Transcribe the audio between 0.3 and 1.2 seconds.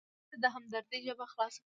ته د همدردۍ